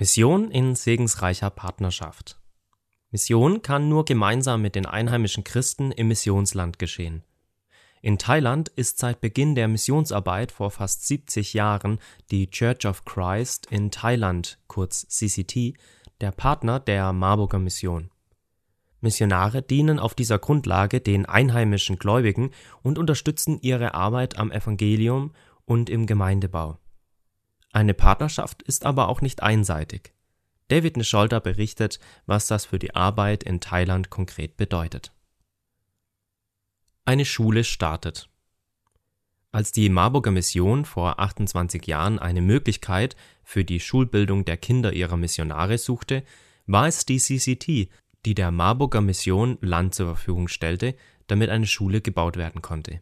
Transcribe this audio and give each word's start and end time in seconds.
Mission 0.00 0.52
in 0.52 0.76
segensreicher 0.76 1.50
Partnerschaft. 1.50 2.38
Mission 3.10 3.62
kann 3.62 3.88
nur 3.88 4.04
gemeinsam 4.04 4.62
mit 4.62 4.76
den 4.76 4.86
einheimischen 4.86 5.42
Christen 5.42 5.90
im 5.90 6.06
Missionsland 6.06 6.78
geschehen. 6.78 7.24
In 8.00 8.16
Thailand 8.16 8.68
ist 8.68 9.00
seit 9.00 9.20
Beginn 9.20 9.56
der 9.56 9.66
Missionsarbeit 9.66 10.52
vor 10.52 10.70
fast 10.70 11.08
70 11.08 11.52
Jahren 11.52 11.98
die 12.30 12.48
Church 12.48 12.86
of 12.86 13.04
Christ 13.06 13.66
in 13.72 13.90
Thailand, 13.90 14.60
kurz 14.68 15.04
CCT, 15.08 15.74
der 16.20 16.30
Partner 16.30 16.78
der 16.78 17.12
Marburger 17.12 17.58
Mission. 17.58 18.12
Missionare 19.00 19.62
dienen 19.62 19.98
auf 19.98 20.14
dieser 20.14 20.38
Grundlage 20.38 21.00
den 21.00 21.26
einheimischen 21.26 21.98
Gläubigen 21.98 22.52
und 22.82 22.98
unterstützen 22.98 23.58
ihre 23.62 23.94
Arbeit 23.94 24.38
am 24.38 24.52
Evangelium 24.52 25.32
und 25.64 25.90
im 25.90 26.06
Gemeindebau. 26.06 26.78
Eine 27.72 27.94
Partnerschaft 27.94 28.62
ist 28.62 28.86
aber 28.86 29.08
auch 29.08 29.20
nicht 29.20 29.42
einseitig. 29.42 30.12
David 30.68 30.96
Nisholder 30.96 31.40
berichtet, 31.40 31.98
was 32.26 32.46
das 32.46 32.66
für 32.66 32.78
die 32.78 32.94
Arbeit 32.94 33.42
in 33.42 33.60
Thailand 33.60 34.10
konkret 34.10 34.56
bedeutet. 34.56 35.12
Eine 37.04 37.24
Schule 37.24 37.64
startet. 37.64 38.28
Als 39.50 39.72
die 39.72 39.88
Marburger 39.88 40.30
Mission 40.30 40.84
vor 40.84 41.20
28 41.20 41.86
Jahren 41.86 42.18
eine 42.18 42.42
Möglichkeit 42.42 43.16
für 43.42 43.64
die 43.64 43.80
Schulbildung 43.80 44.44
der 44.44 44.58
Kinder 44.58 44.92
ihrer 44.92 45.16
Missionare 45.16 45.78
suchte, 45.78 46.22
war 46.66 46.86
es 46.86 47.06
die 47.06 47.18
CCT, 47.18 47.88
die 48.26 48.34
der 48.34 48.50
Marburger 48.50 49.00
Mission 49.00 49.56
Land 49.62 49.94
zur 49.94 50.06
Verfügung 50.06 50.48
stellte, 50.48 50.94
damit 51.28 51.48
eine 51.48 51.66
Schule 51.66 52.02
gebaut 52.02 52.36
werden 52.36 52.60
konnte 52.60 53.00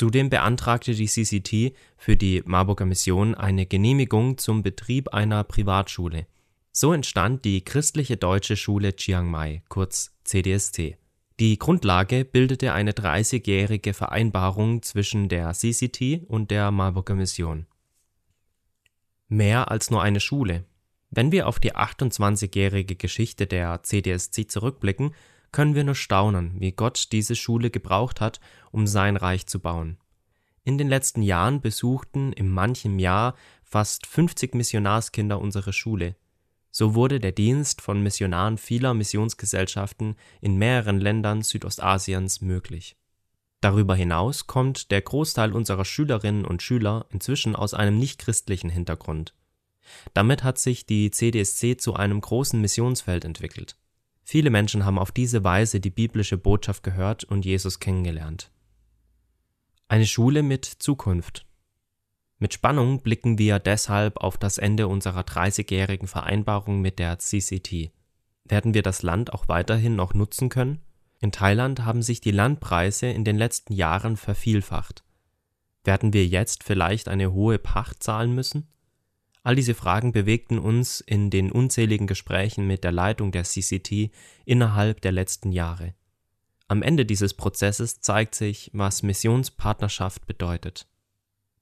Zudem 0.00 0.30
beantragte 0.30 0.94
die 0.94 1.08
CCT 1.08 1.76
für 1.98 2.16
die 2.16 2.42
Marburger 2.46 2.86
Mission 2.86 3.34
eine 3.34 3.66
Genehmigung 3.66 4.38
zum 4.38 4.62
Betrieb 4.62 5.12
einer 5.12 5.44
Privatschule. 5.44 6.26
So 6.72 6.94
entstand 6.94 7.44
die 7.44 7.62
Christliche 7.62 8.16
Deutsche 8.16 8.56
Schule 8.56 8.96
Chiang 8.96 9.30
Mai 9.30 9.62
kurz 9.68 10.16
CDSC. 10.24 10.96
Die 11.38 11.58
Grundlage 11.58 12.24
bildete 12.24 12.72
eine 12.72 12.92
30-jährige 12.92 13.92
Vereinbarung 13.92 14.80
zwischen 14.80 15.28
der 15.28 15.52
CCT 15.52 16.24
und 16.28 16.50
der 16.50 16.70
Marburger 16.70 17.14
Mission. 17.14 17.66
Mehr 19.28 19.70
als 19.70 19.90
nur 19.90 20.02
eine 20.02 20.20
Schule. 20.20 20.64
Wenn 21.10 21.30
wir 21.30 21.46
auf 21.46 21.58
die 21.58 21.76
28-jährige 21.76 22.96
Geschichte 22.96 23.46
der 23.46 23.82
CDSC 23.82 24.48
zurückblicken 24.48 25.12
können 25.52 25.74
wir 25.74 25.84
nur 25.84 25.94
staunen, 25.94 26.54
wie 26.58 26.72
Gott 26.72 27.08
diese 27.12 27.36
Schule 27.36 27.70
gebraucht 27.70 28.20
hat, 28.20 28.40
um 28.70 28.86
sein 28.86 29.16
Reich 29.16 29.46
zu 29.46 29.60
bauen. 29.60 29.98
In 30.64 30.78
den 30.78 30.88
letzten 30.88 31.22
Jahren 31.22 31.60
besuchten 31.60 32.32
in 32.32 32.48
manchem 32.48 32.98
Jahr 32.98 33.34
fast 33.62 34.06
50 34.06 34.54
Missionarskinder 34.54 35.40
unsere 35.40 35.72
Schule. 35.72 36.16
So 36.70 36.94
wurde 36.94 37.18
der 37.18 37.32
Dienst 37.32 37.80
von 37.80 38.02
Missionaren 38.02 38.58
vieler 38.58 38.94
Missionsgesellschaften 38.94 40.16
in 40.40 40.56
mehreren 40.56 41.00
Ländern 41.00 41.42
Südostasiens 41.42 42.40
möglich. 42.40 42.96
Darüber 43.60 43.94
hinaus 43.94 44.46
kommt 44.46 44.90
der 44.90 45.02
Großteil 45.02 45.52
unserer 45.52 45.84
Schülerinnen 45.84 46.44
und 46.44 46.62
Schüler 46.62 47.06
inzwischen 47.10 47.56
aus 47.56 47.74
einem 47.74 47.98
nichtchristlichen 47.98 48.70
Hintergrund. 48.70 49.34
Damit 50.14 50.44
hat 50.44 50.58
sich 50.58 50.86
die 50.86 51.10
CDSC 51.10 51.76
zu 51.76 51.94
einem 51.94 52.20
großen 52.20 52.60
Missionsfeld 52.60 53.24
entwickelt. 53.24 53.76
Viele 54.30 54.50
Menschen 54.50 54.84
haben 54.84 55.00
auf 55.00 55.10
diese 55.10 55.42
Weise 55.42 55.80
die 55.80 55.90
biblische 55.90 56.38
Botschaft 56.38 56.84
gehört 56.84 57.24
und 57.24 57.44
Jesus 57.44 57.80
kennengelernt. 57.80 58.52
Eine 59.88 60.06
Schule 60.06 60.44
mit 60.44 60.64
Zukunft. 60.64 61.46
Mit 62.38 62.54
Spannung 62.54 63.02
blicken 63.02 63.38
wir 63.38 63.58
deshalb 63.58 64.18
auf 64.18 64.38
das 64.38 64.58
Ende 64.58 64.86
unserer 64.86 65.22
30-jährigen 65.22 66.06
Vereinbarung 66.06 66.80
mit 66.80 67.00
der 67.00 67.18
CCT. 67.18 67.90
Werden 68.44 68.72
wir 68.72 68.84
das 68.84 69.02
Land 69.02 69.32
auch 69.32 69.48
weiterhin 69.48 69.96
noch 69.96 70.14
nutzen 70.14 70.48
können? 70.48 70.78
In 71.18 71.32
Thailand 71.32 71.84
haben 71.84 72.00
sich 72.00 72.20
die 72.20 72.30
Landpreise 72.30 73.08
in 73.08 73.24
den 73.24 73.36
letzten 73.36 73.72
Jahren 73.72 74.16
vervielfacht. 74.16 75.02
Werden 75.82 76.12
wir 76.12 76.24
jetzt 76.24 76.62
vielleicht 76.62 77.08
eine 77.08 77.32
hohe 77.32 77.58
Pacht 77.58 78.04
zahlen 78.04 78.32
müssen? 78.32 78.68
All 79.42 79.54
diese 79.54 79.74
Fragen 79.74 80.12
bewegten 80.12 80.58
uns 80.58 81.00
in 81.00 81.30
den 81.30 81.50
unzähligen 81.50 82.06
Gesprächen 82.06 82.66
mit 82.66 82.84
der 82.84 82.92
Leitung 82.92 83.32
der 83.32 83.44
CCT 83.44 84.10
innerhalb 84.44 85.00
der 85.00 85.12
letzten 85.12 85.50
Jahre. 85.52 85.94
Am 86.68 86.82
Ende 86.82 87.06
dieses 87.06 87.34
Prozesses 87.34 88.00
zeigt 88.00 88.34
sich, 88.34 88.70
was 88.74 89.02
Missionspartnerschaft 89.02 90.26
bedeutet. 90.26 90.86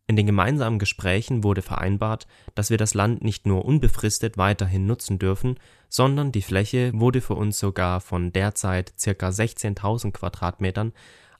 In 0.09 0.17
den 0.17 0.27
gemeinsamen 0.27 0.78
Gesprächen 0.78 1.44
wurde 1.44 1.62
vereinbart, 1.62 2.27
dass 2.55 2.71
wir 2.71 2.78
das 2.78 2.94
Land 2.94 3.22
nicht 3.22 3.47
nur 3.47 3.65
unbefristet 3.65 4.38
weiterhin 4.38 4.87
nutzen 4.87 5.19
dürfen, 5.19 5.61
sondern 5.88 6.33
die 6.33 6.43
Fläche 6.43 6.93
wurde 6.94 7.21
für 7.21 7.34
uns 7.34 7.59
sogar 7.59 8.00
von 8.00 8.33
derzeit 8.33 8.94
ca. 9.03 9.28
16.000 9.28 10.12
Quadratmetern 10.12 10.94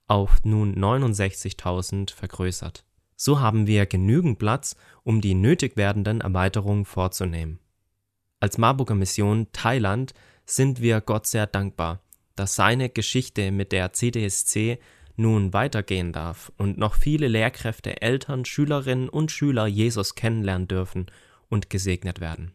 auf 0.07 0.45
nun 0.45 0.77
69.000 0.77 2.15
vergrößert. 2.15 2.85
So 3.21 3.41
haben 3.41 3.67
wir 3.67 3.85
genügend 3.87 4.39
Platz, 4.39 4.77
um 5.03 5.21
die 5.21 5.35
nötig 5.35 5.77
werdenden 5.77 6.21
Erweiterungen 6.21 6.85
vorzunehmen. 6.85 7.59
Als 8.39 8.59
Marburger 8.59 8.95
Mission 8.95 9.49
Thailand 9.53 10.15
sind 10.47 10.81
wir 10.81 11.01
Gott 11.01 11.27
sehr 11.27 11.49
dankbar, 11.49 12.01
dass 12.37 12.55
seine 12.55 12.89
Geschichte 12.89 13.51
mit 13.51 13.73
der 13.73 13.93
CDSC 13.93 14.79
nun 15.17 15.53
weitergehen 15.53 16.13
darf 16.13 16.53
und 16.59 16.79
noch 16.79 16.95
viele 16.95 17.27
Lehrkräfte, 17.27 18.01
Eltern, 18.01 18.45
Schülerinnen 18.45 19.09
und 19.09 19.33
Schüler 19.33 19.67
Jesus 19.67 20.15
kennenlernen 20.15 20.69
dürfen 20.69 21.07
und 21.49 21.71
gesegnet 21.71 22.21
werden. 22.21 22.53